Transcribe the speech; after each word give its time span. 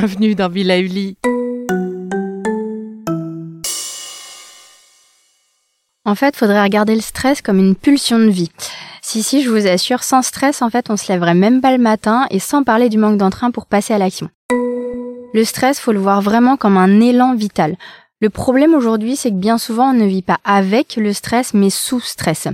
Bienvenue 0.00 0.36
dans 0.36 0.48
Villa. 0.48 0.76
En 6.04 6.14
fait, 6.14 6.36
faudrait 6.36 6.62
regarder 6.62 6.94
le 6.94 7.00
stress 7.00 7.42
comme 7.42 7.58
une 7.58 7.74
pulsion 7.74 8.20
de 8.20 8.30
vie. 8.30 8.52
Si, 9.02 9.24
si, 9.24 9.42
je 9.42 9.50
vous 9.50 9.66
assure, 9.66 10.04
sans 10.04 10.22
stress, 10.22 10.62
en 10.62 10.70
fait, 10.70 10.88
on 10.90 10.96
se 10.96 11.10
lèverait 11.10 11.34
même 11.34 11.60
pas 11.60 11.72
le 11.72 11.82
matin 11.82 12.28
et 12.30 12.38
sans 12.38 12.62
parler 12.62 12.90
du 12.90 12.96
manque 12.96 13.18
d'entrain 13.18 13.50
pour 13.50 13.66
passer 13.66 13.92
à 13.92 13.98
l'action. 13.98 14.28
Le 15.34 15.42
stress, 15.42 15.80
faut 15.80 15.90
le 15.90 15.98
voir 15.98 16.22
vraiment 16.22 16.56
comme 16.56 16.76
un 16.76 17.00
élan 17.00 17.34
vital. 17.34 17.74
Le 18.20 18.30
problème 18.30 18.74
aujourd'hui, 18.74 19.16
c'est 19.16 19.30
que 19.30 19.34
bien 19.34 19.58
souvent, 19.58 19.90
on 19.90 19.94
ne 19.94 20.06
vit 20.06 20.22
pas 20.22 20.38
avec 20.44 20.94
le 20.94 21.12
stress, 21.12 21.54
mais 21.54 21.70
sous 21.70 21.98
stress. 21.98 22.46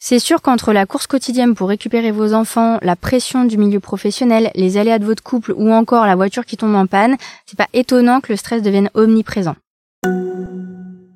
C'est 0.00 0.20
sûr 0.20 0.42
qu'entre 0.42 0.72
la 0.72 0.86
course 0.86 1.08
quotidienne 1.08 1.56
pour 1.56 1.68
récupérer 1.68 2.12
vos 2.12 2.32
enfants, 2.32 2.78
la 2.82 2.94
pression 2.94 3.44
du 3.44 3.58
milieu 3.58 3.80
professionnel, 3.80 4.52
les 4.54 4.76
aléas 4.76 5.00
de 5.00 5.04
votre 5.04 5.24
couple 5.24 5.52
ou 5.56 5.72
encore 5.72 6.06
la 6.06 6.14
voiture 6.14 6.46
qui 6.46 6.56
tombe 6.56 6.76
en 6.76 6.86
panne, 6.86 7.16
c'est 7.46 7.58
pas 7.58 7.66
étonnant 7.72 8.20
que 8.20 8.32
le 8.32 8.36
stress 8.36 8.62
devienne 8.62 8.90
omniprésent. 8.94 9.56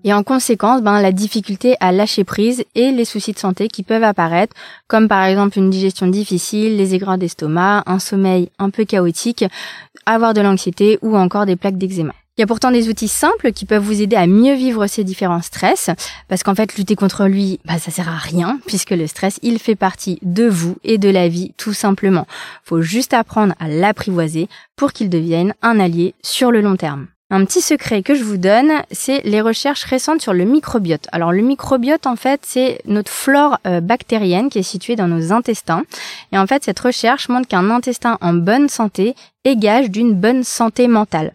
Et 0.05 0.12
en 0.12 0.24
conséquence, 0.24 0.83
ben, 0.83 1.00
la 1.00 1.12
difficulté 1.12 1.77
à 1.78 1.92
lâcher 1.92 2.24
prise 2.24 2.64
et 2.74 2.91
les 2.91 3.05
soucis 3.05 3.33
de 3.33 3.39
santé 3.39 3.69
qui 3.69 3.84
peuvent 3.84 4.02
apparaître, 4.02 4.56
comme 4.89 5.06
par 5.06 5.24
exemple 5.24 5.58
une 5.58 5.70
digestion 5.70 6.08
difficile, 6.08 6.77
les 6.77 6.96
aigreurs 6.96 7.19
d'estomac, 7.19 7.84
un 7.86 8.00
sommeil 8.00 8.50
un 8.58 8.70
peu 8.70 8.84
chaotique, 8.84 9.44
avoir 10.06 10.34
de 10.34 10.41
l'anxiété 10.41 10.98
ou 11.02 11.17
encore 11.17 11.46
des 11.46 11.55
plaques 11.55 11.78
d'eczéma. 11.78 12.14
Il 12.38 12.41
y 12.41 12.44
a 12.44 12.47
pourtant 12.47 12.70
des 12.70 12.88
outils 12.88 13.08
simples 13.08 13.52
qui 13.52 13.66
peuvent 13.66 13.83
vous 13.83 14.00
aider 14.00 14.16
à 14.16 14.27
mieux 14.27 14.55
vivre 14.55 14.86
ces 14.86 15.05
différents 15.05 15.42
stress, 15.42 15.91
parce 16.28 16.42
qu'en 16.42 16.55
fait, 16.55 16.74
lutter 16.78 16.97
contre 16.97 17.27
lui, 17.27 17.61
bah, 17.66 17.78
ça 17.78 17.91
sert 17.91 18.08
à 18.08 18.16
rien, 18.16 18.58
puisque 18.66 18.92
le 18.92 19.06
stress, 19.06 19.39
il 19.42 19.58
fait 19.58 19.74
partie 19.74 20.19
de 20.22 20.48
vous 20.48 20.77
et 20.83 20.97
de 20.97 21.11
la 21.11 21.28
vie, 21.28 21.52
tout 21.58 21.74
simplement. 21.74 22.27
Faut 22.64 22.80
juste 22.80 23.12
apprendre 23.12 23.55
à 23.61 23.69
l'apprivoiser 23.69 24.48
pour 24.77 24.95
qu'il 24.95 25.11
devienne 25.11 25.52
un 25.61 25.79
allié 25.79 26.14
sur 26.23 26.51
le 26.51 26.62
long 26.62 26.77
terme. 26.77 27.08
Un 27.29 27.45
petit 27.45 27.61
secret 27.61 28.02
que 28.02 28.14
je 28.14 28.24
vous 28.24 28.39
donne, 28.39 28.73
c'est 28.90 29.20
les 29.24 29.42
recherches 29.42 29.84
récentes 29.84 30.23
sur 30.23 30.33
le 30.33 30.45
microbiote. 30.45 31.08
Alors 31.12 31.33
le 31.33 31.42
microbiote, 31.42 32.07
en 32.07 32.17
fait, 32.17 32.40
c'est 32.46 32.80
notre 32.86 33.12
flore 33.12 33.58
euh, 33.67 33.83
bactérienne 33.83 34.48
qui 34.48 34.58
est 34.58 34.62
située 34.62 34.96
dans 34.96 35.08
nos 35.08 35.33
intestins. 35.33 35.84
Et 36.33 36.39
en 36.39 36.46
fait, 36.46 36.64
cette 36.64 36.80
recherche 36.80 37.28
montre 37.28 37.48
qu'un 37.48 37.70
intestin 37.70 38.17
en 38.23 38.33
bonne 38.33 38.70
santé 38.70 39.14
est 39.45 39.57
d'une 39.89 40.14
bonne 40.14 40.45
santé 40.45 40.89
mentale. 40.89 41.34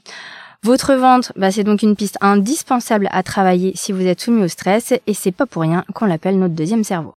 Votre 0.67 0.95
ventre, 0.95 1.31
bah, 1.37 1.49
c'est 1.49 1.63
donc 1.63 1.81
une 1.81 1.95
piste 1.95 2.17
indispensable 2.19 3.07
à 3.13 3.23
travailler 3.23 3.71
si 3.75 3.93
vous 3.93 4.05
êtes 4.05 4.19
soumis 4.19 4.43
au 4.43 4.49
stress 4.49 4.91
et 4.91 5.13
c'est 5.13 5.31
pas 5.31 5.45
pour 5.45 5.61
rien 5.61 5.85
qu'on 5.93 6.07
l'appelle 6.07 6.37
notre 6.37 6.55
deuxième 6.55 6.83
cerveau. 6.83 7.13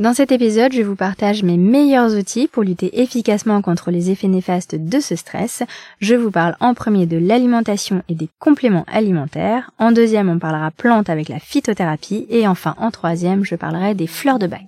Dans 0.00 0.14
cet 0.14 0.32
épisode, 0.32 0.72
je 0.72 0.82
vous 0.82 0.96
partage 0.96 1.44
mes 1.44 1.56
meilleurs 1.56 2.18
outils 2.18 2.48
pour 2.48 2.64
lutter 2.64 3.00
efficacement 3.00 3.62
contre 3.62 3.92
les 3.92 4.10
effets 4.10 4.26
néfastes 4.26 4.74
de 4.74 4.98
ce 4.98 5.14
stress. 5.14 5.62
Je 6.00 6.16
vous 6.16 6.32
parle 6.32 6.56
en 6.58 6.74
premier 6.74 7.06
de 7.06 7.18
l'alimentation 7.18 8.02
et 8.08 8.16
des 8.16 8.28
compléments 8.40 8.86
alimentaires. 8.92 9.70
En 9.78 9.92
deuxième, 9.92 10.28
on 10.28 10.40
parlera 10.40 10.72
plantes 10.72 11.10
avec 11.10 11.28
la 11.28 11.38
phytothérapie. 11.38 12.26
Et 12.30 12.48
enfin, 12.48 12.74
en 12.78 12.90
troisième, 12.90 13.44
je 13.44 13.54
parlerai 13.54 13.94
des 13.94 14.08
fleurs 14.08 14.40
de 14.40 14.48
bac. 14.48 14.66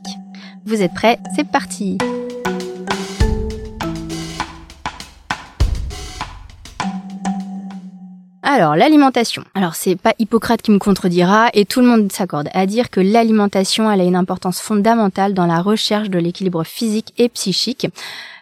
Vous 0.66 0.82
êtes 0.82 0.94
prêts? 0.94 1.18
C'est 1.34 1.50
parti 1.50 1.98
Alors, 8.52 8.74
l'alimentation. 8.74 9.44
Alors, 9.54 9.76
c'est 9.76 9.94
pas 9.94 10.12
Hippocrate 10.18 10.60
qui 10.60 10.72
me 10.72 10.80
contredira 10.80 11.50
et 11.54 11.64
tout 11.64 11.80
le 11.80 11.86
monde 11.86 12.10
s'accorde 12.10 12.48
à 12.52 12.66
dire 12.66 12.90
que 12.90 12.98
l'alimentation, 12.98 13.88
elle 13.88 14.00
a 14.00 14.04
une 14.04 14.16
importance 14.16 14.60
fondamentale 14.60 15.34
dans 15.34 15.46
la 15.46 15.62
recherche 15.62 16.10
de 16.10 16.18
l'équilibre 16.18 16.64
physique 16.64 17.14
et 17.16 17.28
psychique. 17.28 17.86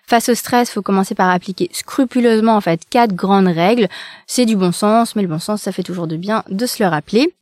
Face 0.07 0.31
au 0.31 0.35
stress, 0.35 0.71
faut 0.71 0.81
commencer 0.81 1.15
par 1.15 1.29
appliquer 1.29 1.69
scrupuleusement, 1.75 2.57
en 2.57 2.63
fait, 2.63 2.81
quatre 2.89 3.15
grandes 3.15 3.49
règles. 3.49 3.87
C'est 4.27 4.47
du 4.47 4.57
bon 4.57 4.73
sens, 4.73 5.15
mais 5.15 5.21
le 5.21 5.29
bon 5.29 5.39
sens, 5.39 5.61
ça 5.61 5.73
fait 5.73 5.83
toujours 5.83 6.07
de 6.07 6.17
bien 6.17 6.43
de 6.49 6.65
se 6.65 6.83
le 6.83 6.89
rappeler. 6.89 7.35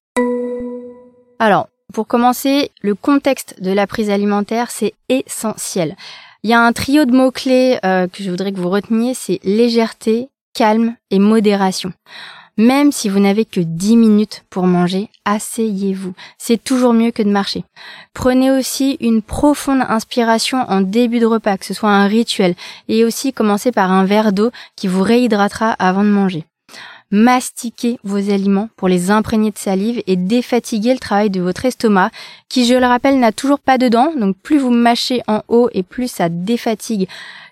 Alors, 1.38 1.68
pour 1.94 2.08
commencer, 2.08 2.72
le 2.82 2.96
contexte 2.96 3.62
de 3.62 3.70
la 3.70 3.86
prise 3.86 4.10
alimentaire, 4.10 4.72
c'est 4.72 4.94
essentiel. 5.08 5.94
Il 6.42 6.50
y 6.50 6.52
a 6.52 6.60
un 6.60 6.72
trio 6.72 7.04
de 7.04 7.12
mots-clés 7.12 7.78
euh, 7.84 8.08
que 8.08 8.24
je 8.24 8.30
voudrais 8.30 8.50
que 8.50 8.58
vous 8.58 8.70
reteniez, 8.70 9.14
c'est 9.14 9.38
légèreté, 9.44 10.30
calme 10.52 10.96
et 11.12 11.20
modération. 11.20 11.92
Même 12.58 12.90
si 12.90 13.10
vous 13.10 13.18
n'avez 13.18 13.44
que 13.44 13.60
10 13.60 13.96
minutes 13.96 14.44
pour 14.48 14.66
manger, 14.66 15.10
asseyez-vous. 15.26 16.14
C'est 16.38 16.62
toujours 16.62 16.94
mieux 16.94 17.10
que 17.10 17.22
de 17.22 17.28
marcher. 17.28 17.64
Prenez 18.14 18.50
aussi 18.50 18.96
une 19.00 19.20
profonde 19.20 19.82
inspiration 19.88 20.64
en 20.68 20.80
début 20.80 21.18
de 21.18 21.26
repas, 21.26 21.58
que 21.58 21.66
ce 21.66 21.74
soit 21.74 21.90
un 21.90 22.06
rituel, 22.06 22.54
et 22.88 23.04
aussi 23.04 23.34
commencez 23.34 23.72
par 23.72 23.92
un 23.92 24.06
verre 24.06 24.32
d'eau 24.32 24.50
qui 24.74 24.88
vous 24.88 25.02
réhydratera 25.02 25.72
avant 25.72 26.02
de 26.02 26.08
manger. 26.08 26.44
Mastiquez 27.10 27.98
vos 28.02 28.30
aliments 28.30 28.68
pour 28.76 28.88
les 28.88 29.10
imprégner 29.10 29.50
de 29.50 29.58
salive 29.58 30.02
et 30.06 30.16
défatiguer 30.16 30.92
le 30.92 30.98
travail 30.98 31.30
de 31.30 31.40
votre 31.40 31.66
estomac, 31.66 32.10
qui, 32.48 32.66
je 32.66 32.74
le 32.74 32.86
rappelle, 32.86 33.20
n'a 33.20 33.32
toujours 33.32 33.60
pas 33.60 33.78
de 33.78 33.88
dents, 33.88 34.12
donc 34.16 34.34
plus 34.42 34.58
vous 34.58 34.70
mâchez 34.70 35.22
en 35.28 35.42
haut 35.48 35.68
et 35.72 35.82
plus 35.82 36.10
ça 36.10 36.28
défatigue 36.28 37.06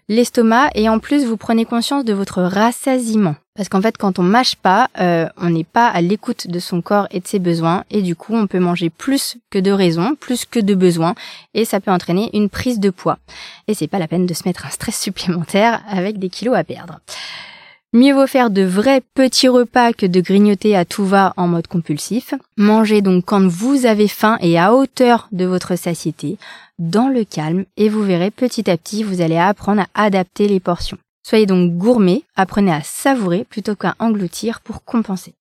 l'estomac 0.09 0.71
et 0.75 0.89
en 0.89 0.99
plus 0.99 1.25
vous 1.25 1.37
prenez 1.37 1.65
conscience 1.65 2.05
de 2.05 2.13
votre 2.13 2.43
rassasiement. 2.43 3.37
Parce 3.57 3.69
qu'en 3.69 3.81
fait, 3.81 3.97
quand 3.97 4.19
on 4.19 4.25
mâche 4.25 4.57
pas, 4.57 4.89
euh, 5.01 5.29
on 5.37 5.51
n'est 5.51 5.63
pas 5.63 5.87
à 5.87 6.01
l'écoute 6.01 6.49
de 6.49 6.59
son 6.59 6.83
corps 6.83 7.07
et 7.13 7.21
de 7.21 7.27
ses 7.29 7.39
besoins, 7.39 7.85
et 7.89 8.03
du 8.03 8.17
coup, 8.17 8.35
on 8.35 8.49
peut 8.49 8.59
manger 8.59 8.91
plus 8.91 9.37
que 9.51 9.61
de 9.61 9.71
raison, 9.71 10.17
plus 10.19 10.45
que 10.45 10.59
de 10.59 10.75
besoins, 10.75 11.15
et 11.55 11.65
ça 11.65 11.79
peut 11.79 11.93
entraîner 11.93 12.31
une 12.33 12.49
prise 12.49 12.81
de 12.81 12.91
poids. 12.91 13.19
Et 13.69 13.75
c'est 13.75 13.87
pas 13.87 14.01
la 14.01 14.09
peine 14.09 14.27
de 14.27 14.35
se 14.35 14.43
mettre 14.45 14.67
un 14.67 14.71
stress 14.71 15.01
supplémentaire 15.01 15.85
avec 15.89 16.19
des 16.19 16.31
kilos 16.31 16.57
à 16.57 16.65
perdre. 16.65 16.99
Mieux 17.97 18.13
vaut 18.13 18.27
faire 18.27 18.51
de 18.51 18.63
vrais 18.63 19.03
petits 19.15 19.47
repas 19.47 19.93
que 19.93 20.05
de 20.05 20.21
grignoter 20.21 20.75
à 20.75 20.85
tout 20.85 21.05
va 21.05 21.33
en 21.37 21.47
mode 21.47 21.69
compulsif. 21.69 22.35
Mangez 22.57 23.03
donc 23.03 23.25
quand 23.25 23.47
vous 23.47 23.87
avez 23.87 24.09
faim 24.09 24.37
et 24.41 24.59
à 24.59 24.75
hauteur 24.75 25.29
de 25.31 25.45
votre 25.45 25.77
satiété, 25.77 26.37
dans 26.81 27.07
le 27.07 27.23
calme, 27.23 27.67
et 27.77 27.89
vous 27.89 28.03
verrez 28.03 28.33
petit 28.33 28.69
à 28.69 28.77
petit, 28.77 29.05
vous 29.05 29.21
allez 29.21 29.37
apprendre 29.37 29.83
à 29.95 30.03
adapter 30.03 30.49
les 30.49 30.59
portions. 30.59 30.99
Soyez 31.23 31.47
donc 31.47 31.75
gourmet, 31.75 32.25
apprenez 32.35 32.73
à 32.73 32.83
savourer 32.83 33.47
plutôt 33.49 33.77
qu'à 33.77 33.95
engloutir 34.01 34.61
pour 34.61 34.83
compenser. 34.83 35.33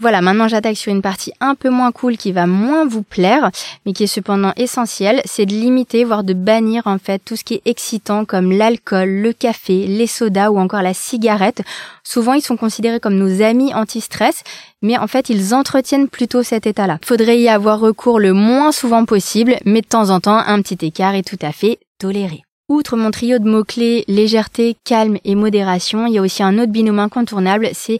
Voilà, 0.00 0.20
maintenant 0.20 0.48
j'attaque 0.48 0.76
sur 0.76 0.92
une 0.92 1.02
partie 1.02 1.32
un 1.40 1.54
peu 1.54 1.70
moins 1.70 1.92
cool 1.92 2.16
qui 2.16 2.32
va 2.32 2.46
moins 2.46 2.84
vous 2.84 3.04
plaire, 3.04 3.50
mais 3.86 3.92
qui 3.92 4.04
est 4.04 4.08
cependant 4.08 4.52
essentielle, 4.56 5.22
c'est 5.24 5.46
de 5.46 5.52
limiter, 5.52 6.02
voire 6.02 6.24
de 6.24 6.34
bannir 6.34 6.82
en 6.86 6.98
fait 6.98 7.22
tout 7.24 7.36
ce 7.36 7.44
qui 7.44 7.54
est 7.54 7.62
excitant 7.64 8.24
comme 8.24 8.50
l'alcool, 8.50 9.08
le 9.08 9.32
café, 9.32 9.86
les 9.86 10.08
sodas 10.08 10.50
ou 10.50 10.58
encore 10.58 10.82
la 10.82 10.94
cigarette. 10.94 11.62
Souvent 12.02 12.32
ils 12.32 12.42
sont 12.42 12.56
considérés 12.56 12.98
comme 12.98 13.16
nos 13.16 13.40
amis 13.40 13.72
anti-stress, 13.72 14.42
mais 14.82 14.98
en 14.98 15.06
fait 15.06 15.30
ils 15.30 15.54
entretiennent 15.54 16.08
plutôt 16.08 16.42
cet 16.42 16.66
état-là. 16.66 16.98
Faudrait 17.04 17.38
y 17.38 17.48
avoir 17.48 17.78
recours 17.78 18.18
le 18.18 18.32
moins 18.32 18.72
souvent 18.72 19.04
possible, 19.04 19.56
mais 19.64 19.80
de 19.80 19.86
temps 19.86 20.10
en 20.10 20.18
temps 20.18 20.38
un 20.38 20.60
petit 20.60 20.84
écart 20.84 21.14
est 21.14 21.26
tout 21.26 21.38
à 21.40 21.52
fait 21.52 21.78
toléré. 22.00 22.42
Outre 22.68 22.96
mon 22.96 23.10
trio 23.10 23.38
de 23.38 23.48
mots-clés 23.48 24.04
légèreté, 24.08 24.74
calme 24.84 25.18
et 25.24 25.34
modération, 25.34 26.06
il 26.06 26.14
y 26.14 26.18
a 26.18 26.22
aussi 26.22 26.42
un 26.42 26.58
autre 26.58 26.72
binôme 26.72 26.98
incontournable, 26.98 27.68
c'est 27.74 27.98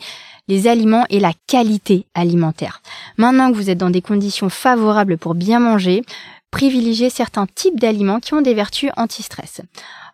les 0.48 0.68
aliments 0.68 1.04
et 1.10 1.20
la 1.20 1.32
qualité 1.46 2.06
alimentaire. 2.14 2.82
Maintenant 3.16 3.50
que 3.50 3.56
vous 3.56 3.70
êtes 3.70 3.78
dans 3.78 3.90
des 3.90 4.02
conditions 4.02 4.48
favorables 4.48 5.18
pour 5.18 5.34
bien 5.34 5.60
manger, 5.60 6.02
privilégiez 6.50 7.10
certains 7.10 7.46
types 7.46 7.80
d'aliments 7.80 8.20
qui 8.20 8.34
ont 8.34 8.42
des 8.42 8.54
vertus 8.54 8.90
anti-stress. 8.96 9.62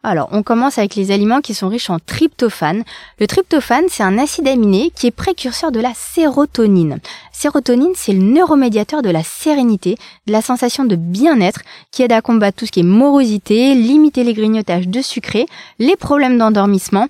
Alors, 0.03 0.31
on 0.33 0.43
commence 0.43 0.79
avec 0.79 0.95
les 0.95 1.11
aliments 1.11 1.43
qui 1.43 1.53
sont 1.53 1.69
riches 1.69 1.91
en 1.91 1.99
tryptophane. 1.99 2.85
Le 3.19 3.27
tryptophane, 3.27 3.85
c'est 3.91 4.03
un 4.03 4.17
acide 4.17 4.49
aminé 4.49 4.91
qui 4.97 5.07
est 5.07 5.11
précurseur 5.11 5.73
de 5.73 5.81
la 5.81 5.93
sérotonine. 5.95 7.01
Sérotonine, 7.33 7.93
c'est 7.95 8.15
le 8.15 8.23
neuromédiateur 8.23 9.03
de 9.03 9.11
la 9.11 9.23
sérénité, 9.23 9.97
de 10.27 10.33
la 10.33 10.41
sensation 10.41 10.85
de 10.85 10.97
bien-être, 10.97 11.61
qui 11.91 12.03
aide 12.03 12.13
à 12.13 12.23
combattre 12.23 12.57
tout 12.57 12.67
ce 12.67 12.73
qui 12.73 12.81
est 12.81 12.85
morosité, 12.85 13.75
limiter 13.75 14.25
les 14.25 14.33
grignotages 14.33 14.89
de 14.89 15.03
sucré, 15.03 15.45
les 15.79 15.97
problèmes 15.97 16.39
d'endormissement 16.39 17.07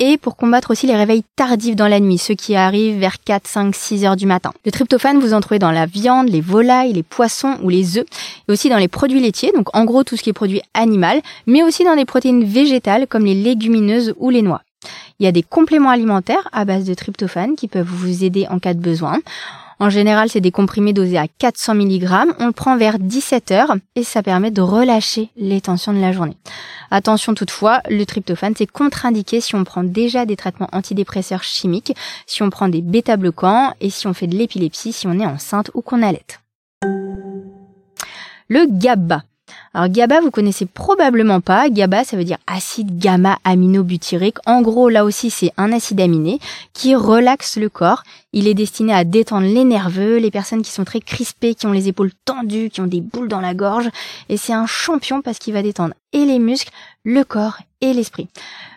et 0.00 0.18
pour 0.18 0.36
combattre 0.36 0.70
aussi 0.70 0.86
les 0.86 0.96
réveils 0.96 1.22
tardifs 1.36 1.76
dans 1.76 1.86
la 1.86 2.00
nuit, 2.00 2.18
ceux 2.18 2.34
qui 2.34 2.56
arrivent 2.56 2.98
vers 2.98 3.22
4, 3.22 3.46
5, 3.46 3.74
6 3.74 4.04
heures 4.04 4.16
du 4.16 4.26
matin. 4.26 4.52
Le 4.64 4.72
tryptophane, 4.72 5.20
vous 5.20 5.34
en 5.34 5.40
trouvez 5.40 5.58
dans 5.58 5.70
la 5.70 5.86
viande, 5.86 6.28
les 6.28 6.40
volailles, 6.40 6.92
les 6.92 7.02
poissons 7.02 7.56
ou 7.62 7.68
les 7.68 7.98
œufs, 7.98 8.06
et 8.48 8.52
aussi 8.52 8.68
dans 8.68 8.78
les 8.78 8.88
produits 8.88 9.20
laitiers, 9.20 9.52
donc 9.54 9.74
en 9.74 9.84
gros 9.84 10.02
tout 10.02 10.16
ce 10.16 10.22
qui 10.22 10.30
est 10.30 10.34
produit 10.34 10.62
animal, 10.74 11.22
mais 11.46 11.62
aussi 11.62 11.84
dans 11.84 11.96
des 11.96 12.04
protéines 12.04 12.44
végétales 12.44 13.06
comme 13.06 13.24
les 13.24 13.34
légumineuses 13.34 14.14
ou 14.18 14.30
les 14.30 14.42
noix. 14.42 14.62
Il 15.20 15.24
y 15.24 15.28
a 15.28 15.32
des 15.32 15.42
compléments 15.42 15.90
alimentaires 15.90 16.48
à 16.52 16.64
base 16.64 16.84
de 16.84 16.94
tryptophane 16.94 17.54
qui 17.54 17.68
peuvent 17.68 17.86
vous 17.88 18.24
aider 18.24 18.46
en 18.50 18.58
cas 18.58 18.74
de 18.74 18.80
besoin. 18.80 19.20
En 19.80 19.90
général, 19.90 20.28
c'est 20.28 20.40
des 20.40 20.50
comprimés 20.50 20.92
dosés 20.92 21.18
à 21.18 21.26
400 21.26 21.74
mg. 21.74 22.08
On 22.38 22.46
le 22.46 22.52
prend 22.52 22.76
vers 22.76 22.98
17 22.98 23.50
heures 23.50 23.74
et 23.96 24.04
ça 24.04 24.22
permet 24.22 24.50
de 24.50 24.62
relâcher 24.62 25.30
les 25.36 25.60
tensions 25.60 25.92
de 25.92 26.00
la 26.00 26.12
journée. 26.12 26.36
Attention 26.90 27.34
toutefois, 27.34 27.80
le 27.90 28.04
tryptophane, 28.04 28.54
c'est 28.56 28.66
contre-indiqué 28.66 29.40
si 29.40 29.54
on 29.54 29.64
prend 29.64 29.82
déjà 29.82 30.26
des 30.26 30.36
traitements 30.36 30.68
antidépresseurs 30.72 31.42
chimiques, 31.42 31.94
si 32.26 32.42
on 32.42 32.50
prend 32.50 32.68
des 32.68 32.82
bêta-bloquants 32.82 33.74
et 33.80 33.90
si 33.90 34.06
on 34.06 34.14
fait 34.14 34.26
de 34.26 34.36
l'épilepsie, 34.36 34.92
si 34.92 35.06
on 35.06 35.18
est 35.18 35.26
enceinte 35.26 35.70
ou 35.74 35.82
qu'on 35.82 36.02
allait. 36.02 36.24
Le 38.48 38.66
GABA. 38.68 39.22
Alors 39.74 39.88
GABA, 39.88 40.20
vous 40.20 40.30
connaissez 40.30 40.66
probablement 40.66 41.40
pas. 41.40 41.68
GABA, 41.68 42.04
ça 42.04 42.16
veut 42.16 42.24
dire 42.24 42.38
acide 42.46 42.98
gamma-aminobutyrique. 42.98 44.38
En 44.46 44.62
gros, 44.62 44.88
là 44.88 45.04
aussi, 45.04 45.30
c'est 45.30 45.52
un 45.56 45.72
acide 45.72 46.00
aminé 46.00 46.38
qui 46.72 46.94
relaxe 46.94 47.56
le 47.56 47.68
corps. 47.68 48.04
Il 48.32 48.46
est 48.46 48.54
destiné 48.54 48.94
à 48.94 49.04
détendre 49.04 49.46
les 49.46 49.64
nerveux, 49.64 50.18
les 50.18 50.30
personnes 50.30 50.62
qui 50.62 50.70
sont 50.70 50.84
très 50.84 51.00
crispées, 51.00 51.54
qui 51.54 51.66
ont 51.66 51.72
les 51.72 51.88
épaules 51.88 52.12
tendues, 52.24 52.70
qui 52.70 52.80
ont 52.80 52.86
des 52.86 53.00
boules 53.00 53.28
dans 53.28 53.40
la 53.40 53.54
gorge. 53.54 53.90
Et 54.28 54.36
c'est 54.36 54.52
un 54.52 54.66
champion 54.66 55.22
parce 55.22 55.38
qu'il 55.38 55.54
va 55.54 55.62
détendre 55.62 55.94
et 56.12 56.24
les 56.24 56.38
muscles, 56.38 56.70
le 57.04 57.24
corps 57.24 57.58
et 57.80 57.92
l'esprit. 57.92 58.28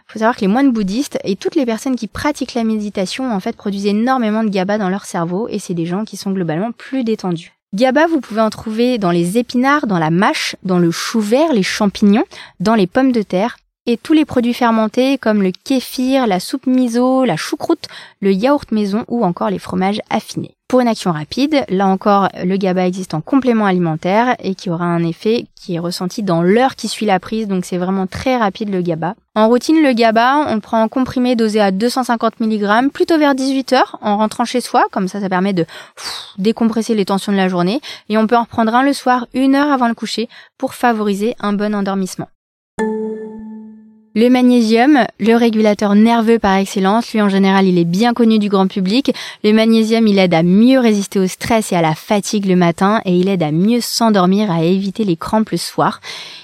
Faut 0.07 0.19
savoir 0.19 0.35
que 0.35 0.41
les 0.41 0.47
moines 0.47 0.71
bouddhistes 0.71 1.19
et 1.24 1.35
toutes 1.35 1.56
les 1.56 1.65
personnes 1.65 1.95
qui 1.95 2.07
pratiquent 2.07 2.53
la 2.53 2.63
méditation 2.63 3.31
en 3.31 3.39
fait 3.39 3.56
produisent 3.56 3.88
énormément 3.88 4.44
de 4.44 4.50
GABA 4.50 4.77
dans 4.77 4.89
leur 4.89 5.06
cerveau 5.06 5.47
et 5.50 5.59
c'est 5.59 5.74
des 5.74 5.85
gens 5.85 6.06
qui 6.06 6.18
sont 6.18 6.31
globalement 6.31 6.71
plus 6.71 7.03
détendus. 7.03 7.56
GABA, 7.75 8.07
vous 8.07 8.21
pouvez 8.21 8.39
en 8.39 8.49
trouver 8.49 8.97
dans 8.97 9.11
les 9.11 9.37
épinards, 9.37 9.87
dans 9.87 9.99
la 9.99 10.09
mâche, 10.09 10.55
dans 10.63 10.79
le 10.79 10.89
chou 10.89 11.19
vert, 11.19 11.51
les 11.51 11.63
champignons, 11.63 12.23
dans 12.61 12.75
les 12.75 12.87
pommes 12.87 13.11
de 13.11 13.21
terre 13.21 13.57
et 13.88 13.98
tous 13.98 14.13
les 14.13 14.25
produits 14.25 14.54
fermentés 14.54 15.18
comme 15.18 15.42
le 15.42 15.51
kéfir, 15.63 16.28
la 16.28 16.39
soupe 16.39 16.68
miso, 16.68 17.25
la 17.25 17.38
choucroute, 17.38 17.88
le 18.22 18.31
yaourt 18.31 18.72
maison 18.72 19.06
ou 19.07 19.25
encore 19.25 19.50
les 19.50 19.60
fromages 19.60 20.01
affinés. 20.10 20.54
Pour 20.68 20.81
une 20.81 20.89
action 20.89 21.13
rapide, 21.13 21.63
là 21.69 21.88
encore, 21.88 22.28
le 22.44 22.57
GABA 22.57 22.88
existe 22.88 23.13
en 23.13 23.22
complément 23.22 23.66
alimentaire 23.66 24.36
et 24.39 24.54
qui 24.54 24.69
aura 24.69 24.84
un 24.84 25.01
effet 25.06 25.45
qui 25.56 25.75
est 25.75 25.80
ressenti 25.80 26.24
dans 26.24 26.42
l'heure 26.42 26.75
qui 26.75 26.89
suit 26.89 27.06
la 27.06 27.22
prise, 27.22 27.48
donc 27.48 27.63
c'est 27.63 27.78
vraiment 27.78 28.06
très 28.06 28.36
rapide 28.36 28.69
le 28.69 28.81
GABA. 28.81 29.16
En 29.36 29.48
routine, 29.48 29.81
le 29.81 29.94
GABA, 29.94 30.45
on 30.50 30.60
prend 30.60 30.81
en 30.81 30.89
comprimé 30.89 31.38
dosé 31.38 31.62
à 31.62 31.72
250 31.72 32.42
mg, 32.42 32.92
plutôt 32.92 33.18
vers 33.18 33.34
18 33.34 33.72
heures, 33.72 33.98
en 34.01 34.18
rentrant 34.18 34.44
chez 34.44 34.60
soi, 34.60 34.84
comme 34.92 35.07
ça, 35.07 35.22
ça 35.22 35.30
permet 35.30 35.54
de 35.54 35.66
décompresser 36.38 36.95
les 36.95 37.06
tensions 37.06 37.31
de 37.31 37.38
la 37.38 37.48
journée, 37.48 37.80
et 38.10 38.18
on 38.18 38.28
peut 38.28 38.36
en 38.36 38.44
reprendre 38.44 38.75
un 38.75 38.84
le 38.84 38.92
soir, 38.92 39.25
une 39.34 39.56
heure 39.56 39.72
avant 39.72 39.88
le 39.88 39.94
coucher, 39.94 40.28
pour 40.57 40.74
favoriser 40.74 41.34
un 41.39 41.54
bon 41.54 41.74
endormissement. 41.74 42.28
Le 44.19 44.31
magnésium, 44.31 45.05
le 45.19 45.35
régulateur 45.35 45.93
nerveux 45.93 46.39
par 46.39 46.55
excellence, 46.55 47.13
lui 47.13 47.21
en 47.21 47.29
général 47.29 47.67
il 47.67 47.77
est 47.77 47.85
bien 47.85 48.15
connu 48.15 48.39
du 48.39 48.49
grand 48.49 48.65
public. 48.65 49.13
Le 49.43 49.53
magnésium 49.53 50.07
il 50.07 50.17
aide 50.17 50.33
à 50.33 50.41
mieux 50.41 50.79
résister 50.79 51.19
au 51.19 51.27
stress 51.27 51.71
et 51.71 51.75
à 51.75 51.83
la 51.83 51.93
fatigue 51.93 52.47
le 52.47 52.55
matin 52.55 52.99
et 53.05 53.15
il 53.15 53.29
aide 53.29 53.43
à 53.43 53.51
mieux 53.51 53.79
s'endormir, 53.79 54.49
à 54.49 54.63
éviter 54.63 55.03
les 55.03 55.17
crampes 55.17 55.51
le 55.51 55.57
soir. 55.57 56.01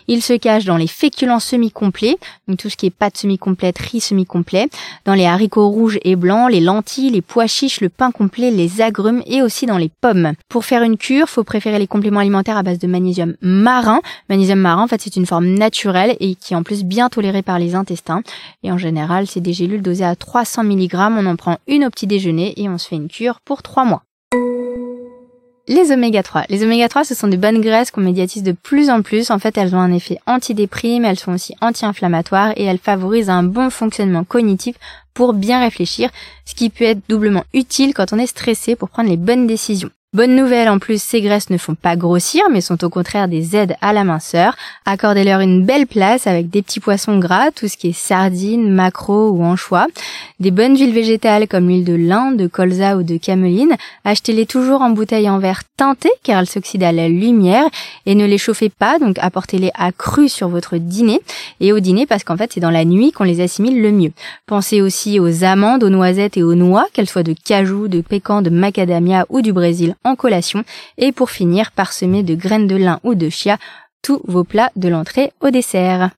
Il 0.08 0.22
se 0.22 0.34
cache 0.34 0.66
dans 0.66 0.78
les 0.78 0.86
féculents 0.86 1.40
semi-complets, 1.40 2.18
donc 2.48 2.58
tout 2.58 2.70
ce 2.70 2.78
qui 2.78 2.86
est 2.86 2.92
pâte 2.92 3.18
semi-complète, 3.18 3.80
riz 3.80 4.02
semi-complet, 4.02 4.68
dans 5.06 5.14
les 5.16 5.26
haricots 5.26 5.70
rouges 5.70 5.98
et 6.04 6.16
blancs, 6.16 6.52
les 6.52 6.60
lentilles, 6.60 7.10
les 7.10 7.22
pois 7.22 7.48
chiches, 7.48 7.82
le 7.82 7.90
pain 7.90 8.12
complet, 8.12 8.52
les 8.52 8.82
agrumes 8.82 9.24
et 9.26 9.42
aussi 9.42 9.66
dans 9.66 9.78
les 9.78 9.90
pommes. 10.02 10.34
Pour 10.48 10.66
faire 10.66 10.84
une 10.84 10.98
cure, 10.98 11.28
faut 11.28 11.44
préférer 11.44 11.80
les 11.80 11.88
compléments 11.88 12.20
alimentaires 12.20 12.58
à 12.58 12.64
base 12.64 12.80
de 12.80 12.88
magnésium 12.88 13.36
marin. 13.42 14.02
Magnésium 14.30 14.60
marin, 14.60 14.84
en 14.84 14.88
fait, 14.88 15.02
c'est 15.02 15.16
une 15.16 15.26
forme 15.26 15.48
naturelle 15.48 16.18
et 16.20 16.36
qui 16.36 16.54
est 16.54 16.58
en 16.58 16.64
plus 16.64 16.84
bien 16.84 17.10
tolérée 17.10 17.42
par 17.42 17.60
les 17.60 17.63
intestins. 17.72 18.24
Et 18.64 18.72
en 18.72 18.78
général, 18.78 19.28
c'est 19.28 19.42
des 19.42 19.54
gélules 19.54 19.82
dosées 19.82 20.06
à 20.06 20.16
300 20.16 20.64
mg. 20.64 20.96
On 20.96 21.26
en 21.26 21.36
prend 21.36 21.58
une 21.68 21.86
au 21.86 21.90
petit 21.90 22.08
déjeuner 22.08 22.54
et 22.62 22.70
on 22.70 22.78
se 22.78 22.88
fait 22.88 22.96
une 22.96 23.08
cure 23.08 23.40
pour 23.42 23.64
3 23.64 23.86
mois. 23.86 24.04
Les 25.70 25.94
oméga 25.94 26.24
3. 26.24 26.44
Les 26.50 26.62
oméga 26.64 26.90
3, 26.90 27.06
ce 27.06 27.16
sont 27.16 27.30
des 27.30 27.38
bonnes 27.38 27.62
graisses 27.62 27.90
qu'on 27.90 28.02
médiatise 28.02 28.44
de 28.44 28.52
plus 28.52 28.90
en 28.90 29.02
plus. 29.02 29.32
En 29.32 29.40
fait, 29.40 29.58
elles 29.58 29.74
ont 29.74 29.80
un 29.80 29.94
effet 29.94 30.20
antidéprime, 30.28 31.06
elles 31.06 31.18
sont 31.18 31.32
aussi 31.32 31.56
anti-inflammatoires 31.62 32.52
et 32.58 32.66
elles 32.66 32.80
favorisent 32.80 33.30
un 33.30 33.44
bon 33.44 33.70
fonctionnement 33.70 34.26
cognitif 34.26 34.76
pour 35.14 35.32
bien 35.32 35.62
réfléchir, 35.62 36.10
ce 36.46 36.54
qui 36.54 36.70
peut 36.70 36.84
être 36.84 37.00
doublement 37.08 37.46
utile 37.54 37.94
quand 37.94 38.12
on 38.12 38.20
est 38.20 38.28
stressé 38.28 38.76
pour 38.76 38.90
prendre 38.90 39.10
les 39.10 39.18
bonnes 39.18 39.48
décisions. 39.48 39.90
Bonne 40.14 40.36
nouvelle, 40.36 40.70
en 40.70 40.78
plus, 40.78 41.02
ces 41.02 41.22
graisses 41.22 41.50
ne 41.50 41.58
font 41.58 41.74
pas 41.74 41.96
grossir, 41.96 42.44
mais 42.52 42.62
sont 42.62 42.84
au 42.84 42.90
contraire 42.90 43.28
des 43.28 43.56
aides 43.56 43.76
à 43.82 43.94
la 43.94 44.04
minceur. 44.04 44.56
Accordez-leur 44.86 45.40
une 45.40 45.66
belle 45.66 45.88
place 45.88 46.28
avec 46.28 46.52
des 46.52 46.62
petits 46.62 46.80
poissons 46.80 47.18
gras, 47.18 47.50
tout 47.50 47.68
ce 47.68 47.78
qui 47.78 47.88
est 47.88 47.98
sardines, 47.98 48.70
maquereaux 48.70 49.32
ou 49.32 49.44
anchois. 49.44 49.88
Des 50.40 50.52
bonnes 50.52 50.78
huiles 50.78 50.94
végétales 50.94 51.48
comme 51.48 51.68
l'huile 51.68 51.84
de 51.84 51.96
lin, 51.96 52.32
de 52.32 52.46
colza 52.46 52.96
ou 52.96 53.02
de 53.02 53.18
cameline. 53.18 53.76
Achetez-les 54.06 54.46
toujours 54.46 54.82
en 54.82 54.92
bouteille 54.92 55.28
en 55.28 55.40
verre 55.40 55.64
teinté, 55.78 56.12
car 56.22 56.40
elles 56.42 56.46
s'oxydent 56.46 56.84
à 56.84 56.92
la 56.92 57.10
lumière. 57.10 57.66
Et 58.06 58.14
ne 58.14 58.28
les 58.28 58.38
chauffez 58.38 58.70
pas, 58.70 59.00
donc 59.00 59.18
apportez-les 59.18 59.72
à 59.74 59.92
cru 59.92 60.30
sur 60.30 60.48
votre 60.48 60.78
dîner. 60.78 61.22
Et 61.60 61.74
au 61.74 61.80
dîner, 61.80 62.06
parce 62.06 62.24
qu'en 62.24 62.38
fait, 62.38 62.52
c'est 62.54 62.60
dans 62.60 62.70
la 62.70 62.86
nuit 62.86 63.14
qu'on 63.14 63.24
les 63.24 63.42
assimile 63.42 63.82
le 63.82 63.92
mieux. 63.92 64.12
Pensez 64.46 64.80
aussi 64.80 65.20
aux 65.20 65.44
amandes, 65.44 65.84
aux 65.84 65.90
noisettes 65.90 66.38
et 66.38 66.44
aux 66.44 66.54
noix, 66.54 66.86
qu'elles 66.94 67.10
soient 67.10 67.24
de 67.24 67.34
cajou, 67.34 67.88
de 67.88 68.02
pécan, 68.02 68.44
de 68.44 68.52
macadamia 68.52 69.26
ou 69.30 69.42
du 69.42 69.54
Brésil 69.54 69.96
en 70.04 70.16
collation 70.16 70.64
et 70.98 71.12
pour 71.12 71.30
finir 71.30 71.72
parsemé 71.72 72.24
de 72.24 72.36
graines 72.36 72.68
de 72.68 72.76
lin 72.76 73.00
ou 73.04 73.16
de 73.16 73.30
chia 73.30 73.58
tous 74.02 74.22
vos 74.26 74.44
plats 74.44 74.72
de 74.76 74.90
l'entrée 74.90 75.32
au 75.42 75.50
dessert. 75.50 76.10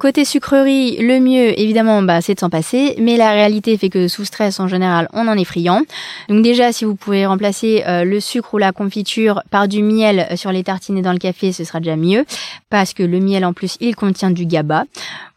Côté 0.00 0.24
sucrerie, 0.24 0.96
le 0.96 1.20
mieux 1.20 1.60
évidemment 1.60 2.00
bah, 2.00 2.22
c'est 2.22 2.32
de 2.32 2.40
s'en 2.40 2.48
passer, 2.48 2.94
mais 2.98 3.18
la 3.18 3.32
réalité 3.32 3.76
fait 3.76 3.90
que 3.90 4.08
sous 4.08 4.24
stress 4.24 4.58
en 4.58 4.66
général 4.66 5.10
on 5.12 5.28
en 5.28 5.36
est 5.36 5.44
friand. 5.44 5.82
Donc 6.30 6.42
déjà 6.42 6.72
si 6.72 6.86
vous 6.86 6.94
pouvez 6.94 7.26
remplacer 7.26 7.84
euh, 7.86 8.02
le 8.04 8.18
sucre 8.18 8.54
ou 8.54 8.56
la 8.56 8.72
confiture 8.72 9.42
par 9.50 9.68
du 9.68 9.82
miel 9.82 10.26
sur 10.36 10.52
les 10.52 10.64
tartines 10.64 10.96
et 10.96 11.02
dans 11.02 11.12
le 11.12 11.18
café, 11.18 11.52
ce 11.52 11.64
sera 11.64 11.80
déjà 11.80 11.96
mieux 11.96 12.24
parce 12.70 12.94
que 12.94 13.02
le 13.02 13.20
miel 13.20 13.44
en 13.44 13.52
plus 13.52 13.76
il 13.80 13.94
contient 13.94 14.30
du 14.30 14.46
GABA. 14.46 14.84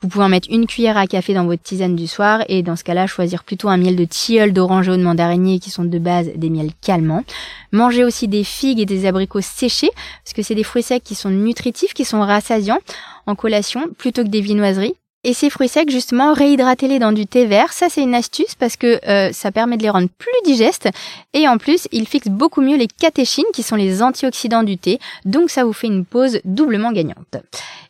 Vous 0.01 0.08
pouvez 0.08 0.24
en 0.24 0.29
mettre 0.29 0.48
une 0.50 0.65
cuillère 0.65 0.98
à 0.98 1.08
café 1.08 1.34
dans 1.34 1.43
votre 1.43 1.62
tisane 1.62 1.98
du 1.98 2.08
soir 2.08 2.46
et 2.48 2.63
dans 2.63 2.77
ce 2.77 2.86
cas-là 2.86 3.05
choisir 3.05 3.43
plutôt 3.43 3.67
un 3.67 3.75
miel 3.75 3.98
de 3.98 4.05
tilleul, 4.05 4.53
d'orange 4.53 4.88
de 4.88 4.96
mandarinier 4.96 5.60
qui 5.60 5.72
sont 5.72 5.84
de 5.84 6.00
base 6.00 6.29
des 6.38 6.50
miels 6.50 6.72
calmants. 6.82 7.25
Mangez 7.74 8.05
aussi 8.05 8.29
des 8.29 8.46
figues 8.46 8.79
et 8.79 8.86
des 8.86 9.08
abricots 9.08 9.41
séchés 9.41 9.91
parce 10.24 10.34
que 10.34 10.41
c'est 10.41 10.55
des 10.55 10.63
fruits 10.63 10.84
secs 10.84 11.03
qui 11.03 11.15
sont 11.15 11.32
nutritifs, 11.32 11.93
qui 11.93 12.05
sont 12.05 12.22
rassasiants 12.22 12.79
en 13.25 13.36
collation 13.36 13.89
plutôt 13.98 14.24
que 14.24 14.30
des 14.30 14.42
viennoiseries. 14.42 14.96
Et 15.25 15.34
ces 15.34 15.50
fruits 15.50 15.70
secs, 15.70 15.89
justement, 15.89 16.34
réhydratez-les 16.34 17.00
dans 17.00 17.13
du 17.13 17.25
thé 17.25 17.46
vert. 17.46 17.72
Ça, 17.72 17.88
c'est 17.89 18.01
une 18.01 18.13
astuce 18.13 18.56
parce 18.56 18.75
que 18.75 19.00
euh, 19.08 19.32
ça 19.32 19.53
permet 19.53 19.77
de 19.77 19.84
les 19.84 19.89
rendre 19.89 20.10
plus 20.18 20.32
digestes. 20.44 20.89
Et 21.34 21.48
en 21.48 21.58
plus, 21.58 21.88
ils 21.94 22.08
fixent 22.08 22.27
beaucoup 22.27 22.60
mieux 22.60 22.75
les 22.75 22.88
catéchines, 22.88 23.46
qui 23.53 23.63
sont 23.63 23.77
les 23.77 24.03
antioxydants 24.03 24.63
du 24.63 24.77
thé. 24.77 25.00
Donc, 25.24 25.50
ça 25.50 25.63
vous 25.63 25.72
fait 25.72 25.88
une 25.88 26.03
pause 26.03 26.42
doublement 26.44 26.92
gagnante. 26.92 27.38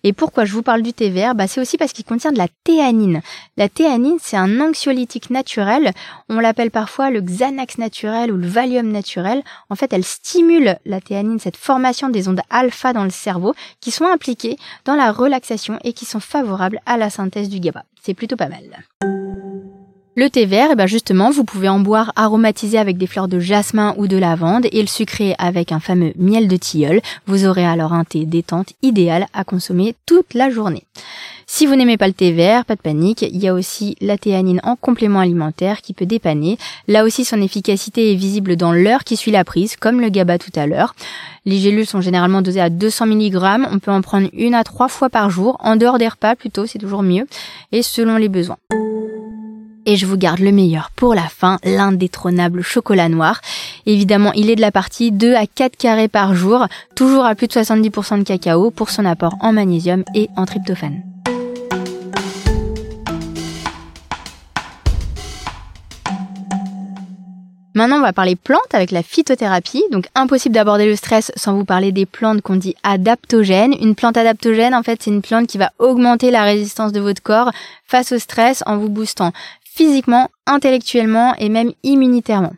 Et 0.03 0.13
pourquoi 0.13 0.43
je 0.45 0.53
vous 0.53 0.61
parle 0.61 0.81
du 0.81 0.93
thé 0.93 1.09
vert? 1.09 1.33
Bah, 1.33 1.47
C'est 1.47 1.61
aussi 1.61 1.77
parce 1.77 1.93
qu'il 1.93 2.03
contient 2.05 2.31
de 2.33 2.37
la 2.37 2.49
théanine. 2.65 3.21
La 3.57 3.69
théanine, 3.69 4.17
c'est 4.21 4.37
un 4.37 4.59
anxiolytique 4.59 5.29
naturel. 5.29 5.91
On 6.29 6.39
l'appelle 6.39 6.71
parfois 6.71 7.09
le 7.09 7.21
Xanax 7.21 7.77
naturel 7.77 8.31
ou 8.31 8.37
le 8.37 8.47
Valium 8.47 8.91
naturel. 8.91 9.41
En 9.69 9.75
fait, 9.75 9.93
elle 9.93 10.03
stimule 10.03 10.77
la 10.85 10.99
théanine, 10.99 11.39
cette 11.39 11.57
formation 11.57 12.09
des 12.09 12.27
ondes 12.27 12.41
alpha 12.49 12.91
dans 12.91 13.05
le 13.05 13.09
cerveau, 13.09 13.55
qui 13.79 13.91
sont 13.91 14.05
impliquées 14.05 14.57
dans 14.85 14.95
la 14.95 15.11
relaxation 15.11 15.79
et 15.83 15.93
qui 15.93 16.05
sont 16.05 16.19
favorables 16.19 16.81
à 16.85 16.97
la 16.97 17.09
synthèse 17.23 17.49
du 17.49 17.59
GABA. 17.59 17.85
C'est 18.01 18.13
plutôt 18.13 18.35
pas 18.35 18.49
mal. 18.49 18.83
Le 20.15 20.29
thé 20.29 20.45
vert, 20.45 20.69
eh 20.71 20.75
ben 20.75 20.85
justement, 20.85 21.31
vous 21.31 21.43
pouvez 21.43 21.67
en 21.67 21.79
boire 21.79 22.11
aromatisé 22.15 22.77
avec 22.77 22.97
des 22.97 23.07
fleurs 23.07 23.27
de 23.27 23.39
jasmin 23.39 23.95
ou 23.97 24.07
de 24.07 24.15
lavande 24.15 24.67
et 24.71 24.81
le 24.81 24.87
sucrer 24.87 25.33
avec 25.39 25.71
un 25.71 25.79
fameux 25.79 26.13
miel 26.19 26.47
de 26.47 26.55
tilleul. 26.55 27.01
Vous 27.25 27.47
aurez 27.47 27.65
alors 27.65 27.93
un 27.93 28.03
thé 28.03 28.25
détente 28.25 28.73
idéal 28.83 29.25
à 29.33 29.43
consommer 29.43 29.95
toute 30.05 30.35
la 30.35 30.51
journée. 30.51 30.83
Si 31.47 31.65
vous 31.65 31.75
n'aimez 31.75 31.97
pas 31.97 32.05
le 32.05 32.13
thé 32.13 32.31
vert, 32.31 32.63
pas 32.63 32.75
de 32.75 32.81
panique, 32.81 33.23
il 33.23 33.37
y 33.37 33.47
a 33.47 33.55
aussi 33.55 33.95
la 34.01 34.19
théanine 34.19 34.61
en 34.63 34.75
complément 34.75 35.19
alimentaire 35.19 35.81
qui 35.81 35.93
peut 35.93 36.05
dépanner. 36.05 36.59
Là 36.87 37.05
aussi, 37.05 37.25
son 37.25 37.41
efficacité 37.41 38.11
est 38.11 38.15
visible 38.15 38.55
dans 38.55 38.71
l'heure 38.71 39.03
qui 39.03 39.17
suit 39.17 39.31
la 39.31 39.43
prise, 39.43 39.75
comme 39.77 39.99
le 39.99 40.09
GABA 40.09 40.37
tout 40.37 40.51
à 40.55 40.67
l'heure. 40.67 40.93
Les 41.45 41.57
gélules 41.57 41.87
sont 41.87 42.01
généralement 42.01 42.43
dosées 42.43 42.61
à 42.61 42.69
200 42.69 43.07
mg, 43.07 43.67
on 43.71 43.79
peut 43.79 43.91
en 43.91 44.01
prendre 44.01 44.29
une 44.33 44.53
à 44.53 44.63
trois 44.63 44.89
fois 44.89 45.09
par 45.09 45.31
jour, 45.31 45.57
en 45.59 45.75
dehors 45.75 45.97
des 45.97 46.07
repas 46.07 46.35
plutôt, 46.35 46.67
c'est 46.67 46.79
toujours 46.79 47.01
mieux, 47.01 47.25
et 47.71 47.81
selon 47.81 48.17
les 48.17 48.29
besoins. 48.29 48.57
Et 49.85 49.97
je 49.97 50.05
vous 50.05 50.17
garde 50.17 50.39
le 50.39 50.51
meilleur 50.51 50.91
pour 50.95 51.13
la 51.13 51.27
fin, 51.27 51.57
l'indétrônable 51.63 52.61
chocolat 52.61 53.09
noir. 53.09 53.41
Évidemment, 53.85 54.31
il 54.33 54.49
est 54.49 54.55
de 54.55 54.61
la 54.61 54.71
partie 54.71 55.11
2 55.11 55.33
à 55.35 55.45
4 55.45 55.75
carrés 55.75 56.07
par 56.07 56.35
jour, 56.35 56.67
toujours 56.95 57.25
à 57.25 57.35
plus 57.35 57.47
de 57.47 57.53
70% 57.53 58.19
de 58.19 58.23
cacao 58.23 58.71
pour 58.71 58.89
son 58.89 59.05
apport 59.05 59.35
en 59.41 59.51
magnésium 59.51 60.03
et 60.15 60.29
en 60.37 60.45
tryptophane. 60.45 61.03
Maintenant, 67.75 67.97
on 67.97 68.01
va 68.01 68.13
parler 68.13 68.35
plantes 68.35 68.73
avec 68.73 68.91
la 68.91 69.01
phytothérapie. 69.01 69.83
Donc, 69.91 70.05
impossible 70.13 70.53
d'aborder 70.53 70.85
le 70.85 70.95
stress 70.95 71.31
sans 71.35 71.55
vous 71.55 71.65
parler 71.65 71.91
des 71.91 72.05
plantes 72.05 72.41
qu'on 72.41 72.55
dit 72.55 72.75
adaptogènes. 72.83 73.73
Une 73.81 73.95
plante 73.95 74.15
adaptogène, 74.15 74.75
en 74.75 74.83
fait, 74.83 75.01
c'est 75.01 75.09
une 75.09 75.23
plante 75.23 75.47
qui 75.47 75.57
va 75.57 75.71
augmenter 75.79 76.29
la 76.29 76.43
résistance 76.43 76.91
de 76.91 76.99
votre 76.99 77.23
corps 77.23 77.51
face 77.87 78.11
au 78.11 78.19
stress 78.19 78.63
en 78.67 78.77
vous 78.77 78.89
boostant 78.89 79.31
physiquement, 79.75 80.29
intellectuellement 80.45 81.33
et 81.39 81.49
même 81.49 81.71
immunitairement. 81.81 82.53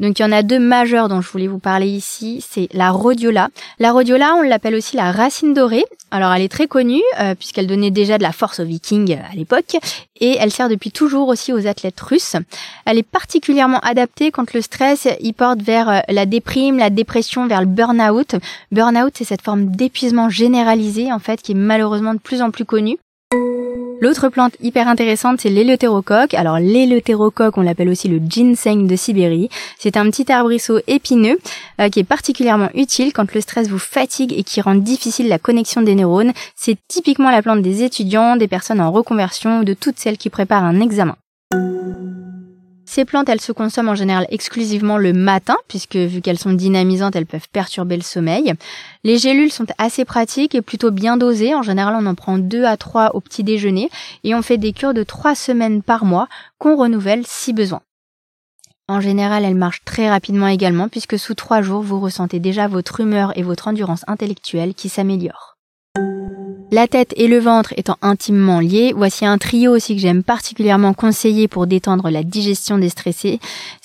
Donc 0.00 0.18
il 0.18 0.22
y 0.22 0.24
en 0.26 0.32
a 0.32 0.42
deux 0.42 0.58
majeurs 0.58 1.08
dont 1.08 1.22
je 1.22 1.30
voulais 1.30 1.46
vous 1.46 1.58
parler 1.58 1.86
ici, 1.86 2.44
c'est 2.46 2.68
la 2.74 2.90
rhodiola. 2.90 3.48
La 3.78 3.90
rhodiola, 3.90 4.34
on 4.34 4.42
l'appelle 4.42 4.74
aussi 4.74 4.94
la 4.96 5.10
racine 5.10 5.54
dorée. 5.54 5.86
Alors 6.10 6.30
elle 6.34 6.42
est 6.42 6.52
très 6.52 6.66
connue 6.66 7.00
euh, 7.20 7.34
puisqu'elle 7.34 7.66
donnait 7.66 7.90
déjà 7.90 8.18
de 8.18 8.22
la 8.22 8.32
force 8.32 8.60
aux 8.60 8.64
vikings 8.64 9.16
à 9.16 9.34
l'époque 9.34 9.76
et 10.20 10.36
elle 10.38 10.50
sert 10.50 10.68
depuis 10.68 10.90
toujours 10.90 11.28
aussi 11.28 11.54
aux 11.54 11.66
athlètes 11.66 12.00
russes. 12.00 12.36
Elle 12.84 12.98
est 12.98 13.02
particulièrement 13.02 13.80
adaptée 13.80 14.30
quand 14.30 14.52
le 14.52 14.60
stress 14.60 15.08
y 15.20 15.32
porte 15.32 15.62
vers 15.62 15.88
euh, 15.88 16.00
la 16.08 16.26
déprime, 16.26 16.76
la 16.76 16.90
dépression, 16.90 17.46
vers 17.46 17.60
le 17.60 17.66
burn-out. 17.66 18.34
Burn-out, 18.72 19.14
c'est 19.16 19.24
cette 19.24 19.42
forme 19.42 19.70
d'épuisement 19.70 20.28
généralisé 20.28 21.10
en 21.12 21.18
fait 21.18 21.40
qui 21.40 21.52
est 21.52 21.54
malheureusement 21.54 22.12
de 22.12 22.20
plus 22.20 22.42
en 22.42 22.50
plus 22.50 22.66
connue. 22.66 22.98
L'autre 24.00 24.28
plante 24.28 24.54
hyper 24.60 24.86
intéressante, 24.86 25.40
c'est 25.40 25.48
l'éleutérocoque. 25.48 26.34
Alors 26.34 26.60
l'éleutérocoque, 26.60 27.58
on 27.58 27.62
l'appelle 27.62 27.88
aussi 27.88 28.06
le 28.06 28.20
ginseng 28.24 28.86
de 28.86 28.94
Sibérie. 28.94 29.48
C'est 29.78 29.96
un 29.96 30.08
petit 30.08 30.30
arbrisseau 30.30 30.78
épineux 30.86 31.38
euh, 31.80 31.88
qui 31.88 32.00
est 32.00 32.04
particulièrement 32.04 32.68
utile 32.74 33.12
quand 33.12 33.34
le 33.34 33.40
stress 33.40 33.68
vous 33.68 33.78
fatigue 33.78 34.32
et 34.32 34.44
qui 34.44 34.60
rend 34.60 34.76
difficile 34.76 35.28
la 35.28 35.40
connexion 35.40 35.82
des 35.82 35.96
neurones. 35.96 36.32
C'est 36.54 36.78
typiquement 36.86 37.30
la 37.30 37.42
plante 37.42 37.62
des 37.62 37.82
étudiants, 37.82 38.36
des 38.36 38.48
personnes 38.48 38.80
en 38.80 38.92
reconversion 38.92 39.60
ou 39.60 39.64
de 39.64 39.74
toutes 39.74 39.98
celles 39.98 40.18
qui 40.18 40.30
préparent 40.30 40.64
un 40.64 40.80
examen. 40.80 41.16
Ces 42.90 43.04
plantes, 43.04 43.28
elles 43.28 43.42
se 43.42 43.52
consomment 43.52 43.90
en 43.90 43.94
général 43.94 44.26
exclusivement 44.30 44.96
le 44.96 45.12
matin, 45.12 45.56
puisque 45.68 45.96
vu 45.96 46.22
qu'elles 46.22 46.38
sont 46.38 46.54
dynamisantes, 46.54 47.14
elles 47.16 47.26
peuvent 47.26 47.50
perturber 47.52 47.98
le 47.98 48.02
sommeil. 48.02 48.54
Les 49.04 49.18
gélules 49.18 49.52
sont 49.52 49.66
assez 49.76 50.06
pratiques 50.06 50.54
et 50.54 50.62
plutôt 50.62 50.90
bien 50.90 51.18
dosées. 51.18 51.54
En 51.54 51.60
général, 51.60 51.94
on 52.00 52.06
en 52.06 52.14
prend 52.14 52.38
deux 52.38 52.64
à 52.64 52.78
trois 52.78 53.14
au 53.14 53.20
petit 53.20 53.44
déjeuner 53.44 53.90
et 54.24 54.34
on 54.34 54.40
fait 54.40 54.56
des 54.56 54.72
cures 54.72 54.94
de 54.94 55.02
trois 55.02 55.34
semaines 55.34 55.82
par 55.82 56.06
mois 56.06 56.28
qu'on 56.56 56.76
renouvelle 56.76 57.26
si 57.26 57.52
besoin. 57.52 57.82
En 58.88 59.02
général, 59.02 59.44
elles 59.44 59.54
marchent 59.54 59.84
très 59.84 60.08
rapidement 60.08 60.48
également, 60.48 60.88
puisque 60.88 61.18
sous 61.18 61.34
trois 61.34 61.60
jours, 61.60 61.82
vous 61.82 62.00
ressentez 62.00 62.40
déjà 62.40 62.68
votre 62.68 63.00
humeur 63.00 63.36
et 63.36 63.42
votre 63.42 63.68
endurance 63.68 64.04
intellectuelle 64.06 64.72
qui 64.72 64.88
s'améliorent. 64.88 65.57
La 66.70 66.86
tête 66.86 67.14
et 67.16 67.28
le 67.28 67.38
ventre 67.38 67.72
étant 67.78 67.96
intimement 68.02 68.60
liés, 68.60 68.92
voici 68.94 69.24
un 69.24 69.38
trio 69.38 69.74
aussi 69.74 69.94
que 69.94 70.02
j'aime 70.02 70.22
particulièrement 70.22 70.92
conseiller 70.92 71.48
pour 71.48 71.66
détendre 71.66 72.10
la 72.10 72.22
digestion 72.22 72.76
des 72.76 72.90
stressés. 72.90 73.40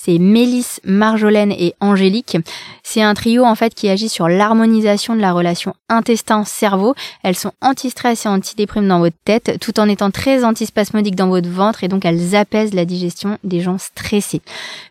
C'est 0.06 0.18
Mélisse, 0.18 0.82
Marjolaine 0.84 1.54
et 1.54 1.76
Angélique. 1.80 2.36
C'est 2.84 3.02
un 3.02 3.14
trio 3.14 3.46
en 3.46 3.56
fait 3.56 3.74
qui 3.74 3.88
agit 3.88 4.10
sur 4.10 4.28
l'harmonisation 4.28 5.16
de 5.16 5.22
la 5.22 5.32
relation 5.32 5.76
intestin-cerveau. 5.88 6.94
Elles 7.24 7.38
sont 7.38 7.54
anti-stress 7.62 8.26
et 8.26 8.28
anti-déprime 8.30 8.86
dans 8.86 9.00
votre 9.00 9.16
tête 9.24 9.60
tout 9.62 9.80
en 9.80 9.88
étant 9.88 10.12
très 10.12 10.44
antispasmodiques 10.44 11.16
dans 11.16 11.30
votre 11.30 11.48
ventre 11.48 11.86
et 11.86 11.88
donc 11.88 12.04
elles 12.04 12.36
apaisent 12.36 12.74
la 12.74 12.84
digestion 12.84 13.38
des 13.46 13.62
gens 13.62 13.78
stressés. 13.78 14.42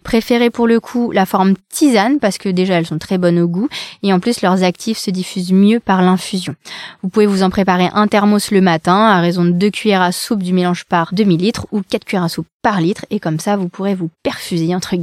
Préférez 0.02 0.48
pour 0.48 0.66
le 0.66 0.80
coup 0.80 1.10
la 1.10 1.26
forme 1.26 1.56
tisane 1.68 2.18
parce 2.18 2.38
que 2.38 2.48
déjà 2.48 2.78
elles 2.78 2.86
sont 2.86 2.96
très 2.96 3.18
bonnes 3.18 3.38
au 3.38 3.48
goût 3.48 3.68
et 4.02 4.14
en 4.14 4.18
plus 4.18 4.40
leurs 4.40 4.62
actifs 4.62 4.96
se 4.96 5.10
diffusent 5.10 5.52
mieux 5.52 5.78
par 5.78 6.00
l'infusion. 6.00 6.54
Vous 7.02 7.10
pouvez 7.10 7.26
vous 7.26 7.42
en 7.42 7.50
préparer 7.50 7.90
un 7.92 8.08
thermos 8.08 8.50
le 8.50 8.62
matin 8.62 8.96
à 8.96 9.20
raison 9.20 9.44
de 9.44 9.50
2 9.50 9.68
cuillères 9.68 10.00
à 10.00 10.10
soupe 10.10 10.42
du 10.42 10.54
mélange 10.54 10.86
par 10.86 11.12
demi-litre 11.12 11.66
ou 11.70 11.82
4 11.82 12.06
cuillères 12.06 12.24
à 12.24 12.28
soupe 12.30 12.46
par 12.62 12.80
litre 12.80 13.04
et 13.10 13.20
comme 13.20 13.40
ça 13.40 13.56
vous 13.56 13.68
pourrez 13.68 13.94
vous 13.94 14.08
perfuser 14.22 14.74
entre 14.74 14.96
guillemets 14.96 15.01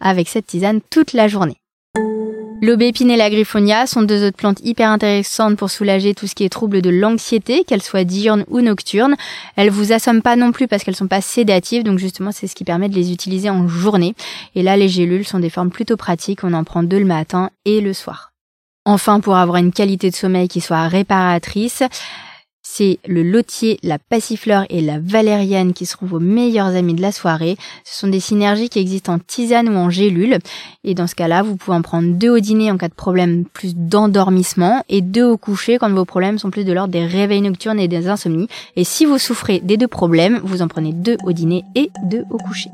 avec 0.00 0.28
cette 0.28 0.46
tisane 0.46 0.80
toute 0.90 1.12
la 1.12 1.28
journée. 1.28 1.56
L'aubépine 2.60 3.10
et 3.10 3.16
la 3.16 3.30
griffonia 3.30 3.86
sont 3.86 4.02
deux 4.02 4.26
autres 4.26 4.36
plantes 4.36 4.58
hyper 4.64 4.90
intéressantes 4.90 5.56
pour 5.56 5.70
soulager 5.70 6.12
tout 6.12 6.26
ce 6.26 6.34
qui 6.34 6.44
est 6.44 6.48
trouble 6.48 6.82
de 6.82 6.90
l'anxiété, 6.90 7.62
qu'elles 7.62 7.82
soient 7.82 8.02
diurnes 8.02 8.44
ou 8.48 8.60
nocturnes. 8.60 9.14
Elles 9.54 9.70
vous 9.70 9.92
assomment 9.92 10.22
pas 10.22 10.34
non 10.34 10.50
plus 10.50 10.66
parce 10.66 10.82
qu'elles 10.82 10.96
sont 10.96 11.06
pas 11.06 11.20
sédatives, 11.20 11.84
donc 11.84 11.98
justement 11.98 12.32
c'est 12.32 12.48
ce 12.48 12.56
qui 12.56 12.64
permet 12.64 12.88
de 12.88 12.96
les 12.96 13.12
utiliser 13.12 13.48
en 13.48 13.68
journée. 13.68 14.14
Et 14.56 14.62
là 14.62 14.76
les 14.76 14.88
gélules 14.88 15.26
sont 15.26 15.38
des 15.38 15.50
formes 15.50 15.70
plutôt 15.70 15.96
pratiques, 15.96 16.42
on 16.42 16.52
en 16.52 16.64
prend 16.64 16.82
deux 16.82 16.98
le 16.98 17.04
matin 17.04 17.50
et 17.64 17.80
le 17.80 17.92
soir. 17.92 18.32
Enfin, 18.84 19.20
pour 19.20 19.36
avoir 19.36 19.58
une 19.58 19.72
qualité 19.72 20.10
de 20.10 20.16
sommeil 20.16 20.48
qui 20.48 20.60
soit 20.60 20.88
réparatrice, 20.88 21.82
c'est 22.70 22.98
le 23.08 23.22
lotier, 23.22 23.78
la 23.82 23.98
passifleur 23.98 24.66
et 24.68 24.82
la 24.82 24.98
valériane 25.00 25.72
qui 25.72 25.86
seront 25.86 26.04
vos 26.04 26.20
meilleurs 26.20 26.76
amis 26.76 26.92
de 26.94 27.00
la 27.00 27.12
soirée. 27.12 27.56
Ce 27.82 27.98
sont 27.98 28.08
des 28.08 28.20
synergies 28.20 28.68
qui 28.68 28.78
existent 28.78 29.14
en 29.14 29.18
tisane 29.18 29.70
ou 29.70 29.76
en 29.76 29.88
gélule. 29.88 30.38
Et 30.84 30.94
dans 30.94 31.06
ce 31.06 31.14
cas-là, 31.14 31.42
vous 31.42 31.56
pouvez 31.56 31.76
en 31.76 31.82
prendre 31.82 32.14
deux 32.14 32.28
au 32.28 32.38
dîner 32.38 32.70
en 32.70 32.76
cas 32.76 32.88
de 32.88 32.94
problème 32.94 33.46
plus 33.46 33.74
d'endormissement 33.74 34.84
et 34.90 35.00
deux 35.00 35.24
au 35.24 35.38
coucher 35.38 35.78
quand 35.78 35.90
vos 35.90 36.04
problèmes 36.04 36.38
sont 36.38 36.50
plus 36.50 36.64
de 36.64 36.72
l'ordre 36.72 36.92
des 36.92 37.06
réveils 37.06 37.40
nocturnes 37.40 37.80
et 37.80 37.88
des 37.88 38.06
insomnies. 38.06 38.48
Et 38.76 38.84
si 38.84 39.06
vous 39.06 39.18
souffrez 39.18 39.60
des 39.60 39.78
deux 39.78 39.88
problèmes, 39.88 40.40
vous 40.44 40.60
en 40.60 40.68
prenez 40.68 40.92
deux 40.92 41.16
au 41.24 41.32
dîner 41.32 41.64
et 41.74 41.90
deux 42.04 42.24
au 42.30 42.36
coucher. 42.36 42.70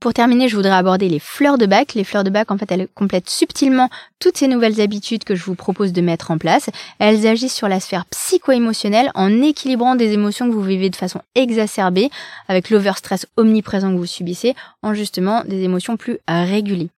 Pour 0.00 0.14
terminer, 0.14 0.48
je 0.48 0.56
voudrais 0.56 0.72
aborder 0.72 1.10
les 1.10 1.18
fleurs 1.18 1.58
de 1.58 1.66
bac. 1.66 1.92
Les 1.92 2.04
fleurs 2.04 2.24
de 2.24 2.30
bac, 2.30 2.50
en 2.50 2.56
fait, 2.56 2.72
elles 2.72 2.88
complètent 2.94 3.28
subtilement 3.28 3.90
toutes 4.18 4.38
ces 4.38 4.48
nouvelles 4.48 4.80
habitudes 4.80 5.24
que 5.24 5.34
je 5.34 5.44
vous 5.44 5.54
propose 5.54 5.92
de 5.92 6.00
mettre 6.00 6.30
en 6.30 6.38
place. 6.38 6.70
Elles 6.98 7.26
agissent 7.26 7.54
sur 7.54 7.68
la 7.68 7.80
sphère 7.80 8.06
psycho-émotionnelle 8.06 9.10
en 9.14 9.42
équilibrant 9.42 9.96
des 9.96 10.12
émotions 10.12 10.48
que 10.48 10.54
vous 10.54 10.62
vivez 10.62 10.88
de 10.88 10.96
façon 10.96 11.20
exacerbée 11.34 12.08
avec 12.48 12.70
l'overstress 12.70 13.26
omniprésent 13.36 13.92
que 13.92 13.98
vous 13.98 14.06
subissez 14.06 14.54
en 14.82 14.94
justement 14.94 15.44
des 15.44 15.64
émotions 15.64 15.98
plus 15.98 16.16
régulées. 16.26 16.88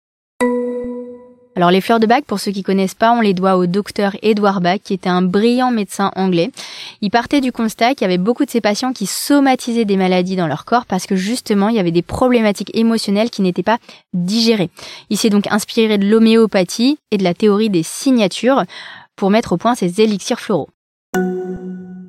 Alors 1.54 1.71
les 1.71 1.82
fleurs 1.82 2.00
de 2.00 2.06
bac, 2.06 2.25
pour 2.25 2.40
ceux 2.40 2.50
qui 2.50 2.62
connaissent 2.62 2.94
pas, 2.94 3.12
on 3.12 3.21
les 3.21 3.35
doit 3.35 3.59
au 3.59 3.66
docteur 3.66 4.16
Edward 4.23 4.62
Bach, 4.62 4.78
qui 4.82 4.94
était 4.94 5.11
un 5.11 5.21
brillant 5.21 5.71
médecin 5.71 6.11
anglais. 6.16 6.50
Il 7.02 7.11
partait 7.11 7.42
du 7.42 7.52
constat 7.52 7.94
qu'il 7.94 8.02
y 8.02 8.04
avait 8.06 8.16
beaucoup 8.16 8.47
de 8.47 8.50
ces 8.50 8.62
patients 8.62 8.94
qui 8.94 9.04
somatisaient 9.04 9.85
des 9.85 9.99
maladies 9.99 10.37
dans 10.37 10.47
leur 10.47 10.64
corps 10.64 10.87
parce 10.87 11.06
que 11.06 11.14
justement 11.14 11.68
il 11.68 11.76
y 11.76 11.78
avait 11.78 11.90
des 11.90 12.00
problématiques 12.00 12.75
émotionnelles 12.75 13.28
qui 13.28 13.42
n'étaient 13.42 13.62
pas 13.62 13.78
digérées. 14.14 14.71
Il 15.11 15.18
s'est 15.18 15.30
donc 15.30 15.47
inspiré 15.50 15.99
de 15.99 16.06
l'homéopathie 16.06 16.99
et 17.11 17.18
de 17.18 17.25
la 17.25 17.35
théorie 17.35 17.71
des 17.71 17.82
signatures 17.82 18.64
pour 19.14 19.30
mettre 19.30 19.52
au 19.52 19.56
point 19.59 19.75
ces 19.75 20.00
élixirs 20.00 20.40
floraux. 20.40 20.71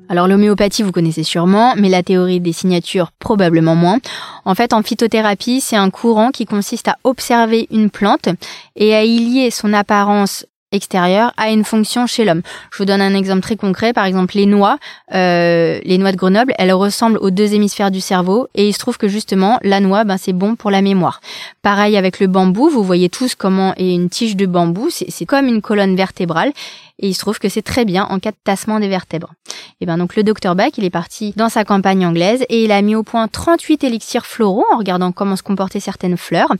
Alors 0.08 0.28
l'homéopathie, 0.28 0.82
vous 0.82 0.92
connaissez 0.92 1.22
sûrement, 1.22 1.74
mais 1.76 1.88
la 1.88 2.02
théorie 2.02 2.40
des 2.40 2.52
signatures, 2.52 3.10
probablement 3.18 3.74
moins. 3.74 3.98
En 4.44 4.54
fait, 4.54 4.72
en 4.72 4.82
phytothérapie, 4.82 5.60
c'est 5.60 5.76
un 5.76 5.90
courant 5.90 6.30
qui 6.30 6.44
consiste 6.44 6.88
à 6.88 6.96
observer 7.04 7.66
une 7.70 7.90
plante 7.90 8.28
et 8.76 8.94
à 8.94 9.04
y 9.04 9.18
lier 9.18 9.50
son 9.50 9.72
apparence 9.72 10.46
extérieure 10.74 11.32
a 11.36 11.50
une 11.50 11.64
fonction 11.64 12.06
chez 12.06 12.24
l'homme. 12.24 12.42
Je 12.72 12.78
vous 12.78 12.84
donne 12.84 13.00
un 13.00 13.14
exemple 13.14 13.40
très 13.40 13.56
concret. 13.56 13.92
Par 13.92 14.04
exemple, 14.04 14.36
les 14.36 14.46
noix, 14.46 14.78
euh, 15.14 15.78
les 15.84 15.98
noix 15.98 16.12
de 16.12 16.16
Grenoble, 16.16 16.52
elles 16.58 16.72
ressemblent 16.72 17.18
aux 17.18 17.30
deux 17.30 17.54
hémisphères 17.54 17.90
du 17.90 18.00
cerveau 18.00 18.48
et 18.54 18.68
il 18.68 18.72
se 18.72 18.78
trouve 18.78 18.98
que 18.98 19.08
justement, 19.08 19.58
la 19.62 19.80
noix, 19.80 20.04
ben, 20.04 20.16
c'est 20.18 20.32
bon 20.32 20.56
pour 20.56 20.70
la 20.70 20.82
mémoire. 20.82 21.20
Pareil 21.62 21.96
avec 21.96 22.20
le 22.20 22.26
bambou, 22.26 22.68
vous 22.68 22.82
voyez 22.82 23.08
tous 23.08 23.34
comment 23.34 23.72
est 23.76 23.94
une 23.94 24.10
tige 24.10 24.36
de 24.36 24.46
bambou. 24.46 24.88
C'est 24.90 25.26
comme 25.26 25.46
une 25.46 25.62
colonne 25.62 25.96
vertébrale 25.96 26.52
et 26.98 27.08
il 27.08 27.14
se 27.14 27.20
trouve 27.20 27.38
que 27.38 27.48
c'est 27.48 27.62
très 27.62 27.84
bien 27.84 28.04
en 28.04 28.18
cas 28.18 28.30
de 28.30 28.36
tassement 28.44 28.80
des 28.80 28.88
vertèbres. 28.88 29.32
Et 29.80 29.86
bien 29.86 29.98
donc 29.98 30.16
le 30.16 30.22
docteur 30.22 30.54
Bach, 30.54 30.72
il 30.76 30.84
est 30.84 30.90
parti 30.90 31.32
dans 31.36 31.48
sa 31.48 31.64
campagne 31.64 32.06
anglaise 32.06 32.44
et 32.48 32.64
il 32.64 32.72
a 32.72 32.80
mis 32.82 32.94
au 32.94 33.02
point 33.02 33.28
38 33.28 33.84
élixirs 33.84 34.26
floraux 34.26 34.64
en 34.72 34.78
regardant 34.78 35.12
comment 35.12 35.36
se 35.36 35.42
comportaient 35.42 35.80
certaines 35.80 36.16
fleurs. 36.16 36.52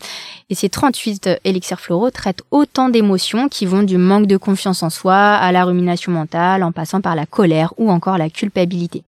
Et 0.50 0.54
ces 0.54 0.68
38 0.68 1.40
élixirs 1.44 1.80
floraux 1.80 2.10
traitent 2.10 2.42
autant 2.50 2.88
d'émotions 2.88 3.48
qui 3.48 3.66
vont 3.66 3.82
du 3.82 3.98
manque 3.98 4.26
de 4.26 4.36
confiance 4.36 4.82
en 4.82 4.90
soi 4.90 5.16
à 5.16 5.52
la 5.52 5.64
rumination 5.64 6.12
mentale 6.12 6.62
en 6.62 6.72
passant 6.72 7.00
par 7.00 7.14
la 7.14 7.26
colère 7.26 7.72
ou 7.78 7.90
encore 7.90 8.18
la 8.18 8.30
culpabilité. 8.30 9.04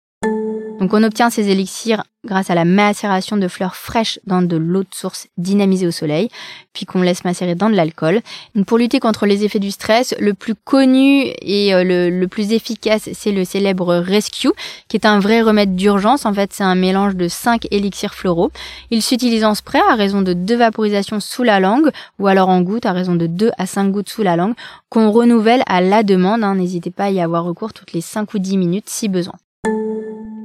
Donc 0.82 0.94
on 0.94 1.04
obtient 1.04 1.30
ces 1.30 1.48
élixirs 1.48 2.02
grâce 2.24 2.50
à 2.50 2.56
la 2.56 2.64
macération 2.64 3.36
de 3.36 3.46
fleurs 3.46 3.76
fraîches 3.76 4.18
dans 4.26 4.42
de 4.42 4.56
l'eau 4.56 4.82
de 4.82 4.92
source 4.92 5.28
dynamisée 5.38 5.86
au 5.86 5.92
soleil, 5.92 6.28
puis 6.72 6.86
qu'on 6.86 7.02
laisse 7.02 7.24
macérer 7.24 7.54
dans 7.54 7.70
de 7.70 7.76
l'alcool. 7.76 8.20
Pour 8.66 8.78
lutter 8.78 8.98
contre 8.98 9.24
les 9.24 9.44
effets 9.44 9.60
du 9.60 9.70
stress, 9.70 10.12
le 10.18 10.34
plus 10.34 10.56
connu 10.56 11.26
et 11.40 11.72
euh, 11.72 12.10
le, 12.10 12.26
plus 12.26 12.50
efficace, 12.50 13.08
c'est 13.12 13.30
le 13.30 13.44
célèbre 13.44 13.94
Rescue, 13.94 14.50
qui 14.88 14.96
est 14.96 15.06
un 15.06 15.20
vrai 15.20 15.40
remède 15.40 15.76
d'urgence. 15.76 16.26
En 16.26 16.34
fait, 16.34 16.52
c'est 16.52 16.64
un 16.64 16.74
mélange 16.74 17.14
de 17.14 17.28
5 17.28 17.68
élixirs 17.70 18.14
floraux. 18.14 18.50
Il 18.90 19.02
s'utilise 19.02 19.44
en 19.44 19.54
spray 19.54 19.80
à 19.88 19.94
raison 19.94 20.20
de 20.20 20.32
2 20.32 20.56
vaporisations 20.56 21.20
sous 21.20 21.44
la 21.44 21.60
langue, 21.60 21.90
ou 22.18 22.26
alors 22.26 22.48
en 22.48 22.60
gouttes 22.60 22.86
à 22.86 22.92
raison 22.92 23.14
de 23.14 23.28
2 23.28 23.52
à 23.56 23.66
5 23.66 23.92
gouttes 23.92 24.10
sous 24.10 24.24
la 24.24 24.34
langue, 24.34 24.54
qu'on 24.88 25.12
renouvelle 25.12 25.62
à 25.66 25.80
la 25.80 26.02
demande. 26.02 26.42
Hein. 26.42 26.56
N'hésitez 26.56 26.90
pas 26.90 27.04
à 27.04 27.10
y 27.10 27.20
avoir 27.20 27.44
recours 27.44 27.72
toutes 27.72 27.92
les 27.92 28.00
5 28.00 28.34
ou 28.34 28.40
10 28.40 28.56
minutes 28.56 28.88
si 28.88 29.06
besoin. 29.06 29.34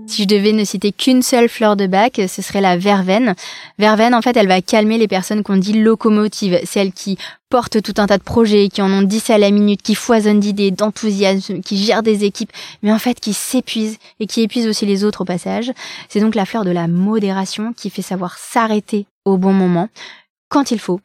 Si 0.08 0.24
je 0.24 0.28
devais 0.28 0.54
ne 0.54 0.64
citer 0.64 0.94
qu'une 0.94 1.22
seule 1.22 1.50
fleur 1.50 1.76
de 1.76 1.86
bac, 1.86 2.22
ce 2.28 2.42
serait 2.42 2.62
la 2.62 2.78
verveine. 2.78 3.36
Verveine, 3.78 4.16
en 4.16 4.22
fait, 4.22 4.38
elle 4.38 4.48
va 4.48 4.62
calmer 4.62 4.98
les 4.98 5.08
personnes 5.10 5.44
qu'on 5.44 5.58
dit 5.58 5.74
locomotives, 5.74 6.60
celles 6.64 6.94
qui 6.94 7.18
portent 7.50 7.82
tout 7.82 7.94
un 7.98 8.08
tas 8.08 8.18
de 8.18 8.24
projets, 8.24 8.70
qui 8.70 8.82
en 8.82 8.90
ont 8.90 9.02
10 9.02 9.30
à 9.30 9.38
la 9.38 9.52
minute, 9.52 9.82
qui 9.82 9.96
foisonnent 9.96 10.40
d'idées, 10.40 10.72
d'enthousiasme, 10.72 11.60
qui 11.60 11.78
gèrent 11.78 12.04
des 12.04 12.24
équipes, 12.24 12.52
mais 12.84 12.92
en 12.92 13.00
fait 13.00 13.20
qui 13.20 13.34
s'épuisent 13.34 13.98
et 14.22 14.28
qui 14.28 14.42
épuisent 14.42 14.68
aussi 14.68 14.86
les 14.86 15.04
autres 15.04 15.22
au 15.22 15.26
passage. 15.26 15.72
C'est 16.08 16.22
donc 16.22 16.36
la 16.36 16.46
fleur 16.46 16.64
de 16.64 16.72
la 16.72 16.88
modération 16.88 17.74
qui 17.74 17.90
fait 17.90 18.02
savoir 18.02 18.38
s'arrêter 18.38 19.08
au 19.26 19.38
bon 19.38 19.54
moment, 19.54 19.90
quand 20.50 20.72
il 20.72 20.80
faut, 20.80 21.02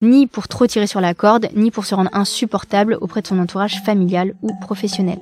ni 0.00 0.28
pour 0.28 0.46
trop 0.46 0.66
tirer 0.66 0.86
sur 0.86 1.00
la 1.00 1.14
corde, 1.14 1.48
ni 1.56 1.72
pour 1.72 1.86
se 1.86 1.94
rendre 1.94 2.10
insupportable 2.12 2.98
auprès 3.00 3.20
de 3.20 3.26
son 3.26 3.40
entourage 3.40 3.82
familial 3.84 4.34
ou 4.42 4.50
professionnel. 4.60 5.18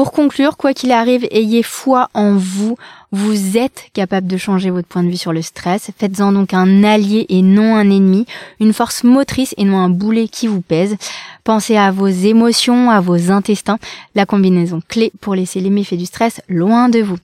Pour 0.00 0.12
conclure, 0.12 0.56
quoi 0.56 0.72
qu'il 0.72 0.92
arrive, 0.92 1.28
ayez 1.30 1.62
foi 1.62 2.08
en 2.14 2.34
vous. 2.34 2.78
Vous 3.12 3.58
êtes 3.58 3.84
capable 3.92 4.28
de 4.28 4.38
changer 4.38 4.70
votre 4.70 4.88
point 4.88 5.02
de 5.02 5.10
vue 5.10 5.18
sur 5.18 5.34
le 5.34 5.42
stress. 5.42 5.90
Faites-en 5.98 6.32
donc 6.32 6.54
un 6.54 6.84
allié 6.84 7.26
et 7.28 7.42
non 7.42 7.76
un 7.76 7.90
ennemi, 7.90 8.24
une 8.60 8.72
force 8.72 9.04
motrice 9.04 9.54
et 9.58 9.64
non 9.64 9.76
un 9.76 9.90
boulet 9.90 10.26
qui 10.26 10.46
vous 10.46 10.62
pèse. 10.62 10.96
Pensez 11.44 11.76
à 11.76 11.90
vos 11.90 12.06
émotions, 12.06 12.88
à 12.88 13.02
vos 13.02 13.30
intestins, 13.30 13.76
la 14.14 14.24
combinaison 14.24 14.80
clé 14.88 15.12
pour 15.20 15.34
laisser 15.34 15.60
les 15.60 15.68
méfaits 15.68 15.98
du 15.98 16.06
stress 16.06 16.40
loin 16.48 16.88
de 16.88 17.00
vous. 17.00 17.18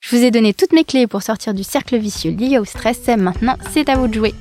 Je 0.00 0.16
vous 0.16 0.24
ai 0.24 0.32
donné 0.32 0.52
toutes 0.52 0.72
mes 0.72 0.82
clés 0.82 1.06
pour 1.06 1.22
sortir 1.22 1.54
du 1.54 1.62
cercle 1.62 1.96
vicieux 1.96 2.32
lié 2.32 2.58
au 2.58 2.64
stress. 2.64 3.06
Maintenant, 3.06 3.54
c'est 3.72 3.88
à 3.88 3.94
vous 3.94 4.08
de 4.08 4.14
jouer. 4.14 4.34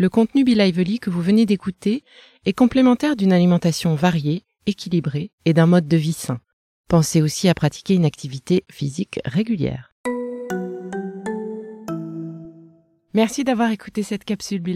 Le 0.00 0.08
contenu 0.08 0.44
Be 0.44 0.54
que 0.98 1.10
vous 1.10 1.20
venez 1.20 1.44
d'écouter 1.44 2.04
est 2.46 2.54
complémentaire 2.54 3.16
d'une 3.16 3.34
alimentation 3.34 3.94
variée, 3.94 4.44
équilibrée 4.64 5.30
et 5.44 5.52
d'un 5.52 5.66
mode 5.66 5.88
de 5.88 5.96
vie 5.98 6.14
sain. 6.14 6.40
Pensez 6.88 7.20
aussi 7.20 7.50
à 7.50 7.54
pratiquer 7.54 7.96
une 7.96 8.06
activité 8.06 8.64
physique 8.70 9.20
régulière. 9.26 9.92
Merci 13.12 13.44
d'avoir 13.44 13.72
écouté 13.72 14.02
cette 14.02 14.24
capsule 14.24 14.62
Be. 14.62 14.70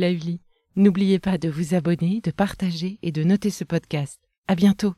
N'oubliez 0.77 1.21
pas 1.21 1.39
de 1.39 1.49
vous 1.49 1.75
abonner, 1.75 2.21
de 2.23 2.31
partager 2.31 2.99
et 3.01 3.11
de 3.11 3.25
noter 3.25 3.49
ce 3.49 3.65
podcast. 3.65 4.21
À 4.47 4.55
bientôt! 4.55 4.93